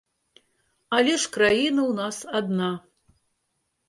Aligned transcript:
Але 0.99 1.11
ж 1.23 1.29
краіна 1.35 1.81
ў 1.83 1.93
нас 1.99 2.17
адна. 2.39 2.71